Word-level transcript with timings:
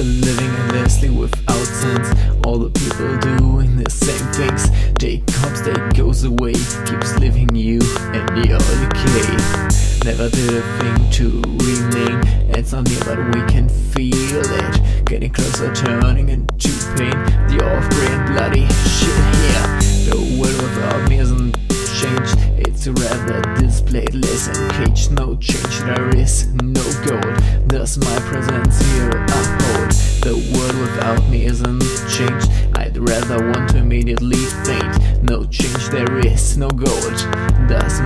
are 0.00 0.04
living 0.04 0.48
endlessly 0.48 1.10
without 1.10 1.66
sense. 1.66 2.08
All 2.46 2.58
the 2.58 2.70
people 2.70 3.36
doing 3.36 3.76
the 3.76 3.90
same 3.90 4.26
things. 4.32 4.70
Day 4.94 5.22
comes, 5.26 5.60
day 5.60 5.76
goes 5.94 6.24
away, 6.24 6.54
keeps 6.86 7.18
leaving 7.18 7.54
you 7.54 7.80
and 8.14 8.46
you're 8.46 8.56
okay. 8.56 9.36
Never 10.04 10.30
did 10.30 10.54
a 10.54 10.62
thing 10.78 11.10
to 11.18 11.42
remain. 11.60 12.20
It's 12.56 12.72
not 12.72 12.88
near, 12.88 13.00
but 13.00 13.18
we 13.34 13.42
can 13.52 13.68
feel 13.68 14.40
it. 14.40 15.04
Getting 15.04 15.32
closer, 15.32 15.74
turning 15.74 16.30
into 16.30 16.70
pain. 16.96 17.29
Less 24.20 24.48
caged. 24.76 25.12
No 25.12 25.36
change, 25.36 25.80
there 25.80 26.08
is 26.16 26.46
no 26.62 26.82
gold. 27.04 27.36
Thus 27.68 27.96
my 27.96 28.18
presence 28.30 28.80
here 28.92 29.10
uphold. 29.10 29.90
The 30.22 30.36
world 30.54 30.76
without 30.80 31.28
me 31.28 31.46
isn't 31.46 31.82
changed. 32.08 32.50
I'd 32.76 32.96
rather 32.96 33.50
want 33.50 33.70
to 33.70 33.78
immediately 33.78 34.44
faint. 34.64 35.22
No 35.22 35.44
change, 35.44 35.88
there 35.88 36.18
is 36.18 36.56
no 36.56 36.68
gold. 36.68 37.16
Thus 37.68 38.00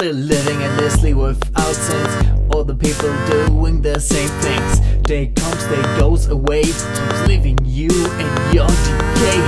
Still 0.00 0.14
living 0.14 0.62
endlessly 0.62 1.12
without 1.12 1.74
sense. 1.74 2.26
All 2.54 2.64
the 2.64 2.74
people 2.74 3.12
doing 3.26 3.82
the 3.82 4.00
same 4.00 4.30
things. 4.40 4.80
Day 5.02 5.26
comes, 5.26 5.62
day 5.64 5.82
goes 5.98 6.26
away, 6.28 6.62
keeps 6.62 7.28
leaving 7.28 7.58
you 7.66 7.90
in 8.16 8.54
your 8.54 8.66
decay. 8.66 9.40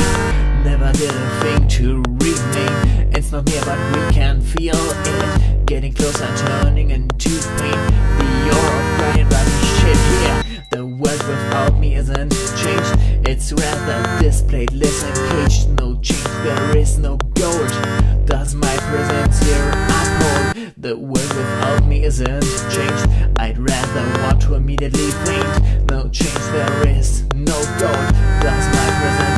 Never 0.62 0.92
did 0.92 1.10
a 1.10 1.40
thing 1.40 1.68
to 1.68 2.02
remain. 2.02 3.16
It's 3.16 3.32
not 3.32 3.46
near, 3.46 3.62
but 3.64 3.78
we 3.96 4.12
can 4.12 4.42
feel 4.42 4.76
it. 4.76 5.64
Getting 5.64 5.94
closer, 5.94 6.28
turning 6.36 6.90
into 6.90 7.30
pain. 7.56 7.80
The 8.18 8.50
aura 8.52 8.76
of 8.76 8.98
crying, 8.98 9.28
bloody 9.28 9.50
shit 9.80 9.96
here. 9.96 10.68
The 10.70 10.84
world 10.84 11.22
without 11.28 11.78
me 11.78 11.94
isn't 11.94 12.30
changed. 12.60 12.92
It's 13.26 13.54
rather 13.54 14.22
displayed, 14.22 14.72
isn't 22.12 22.42
changed. 22.70 23.08
I'd 23.38 23.56
rather 23.56 24.22
want 24.22 24.42
to 24.42 24.54
immediately 24.54 25.10
faint. 25.24 25.90
No 25.90 26.10
change, 26.10 26.34
there 26.52 26.88
is 26.88 27.22
no 27.34 27.58
gold. 27.80 28.12
Does 28.42 28.66
my 28.74 28.88
presence 29.00 29.31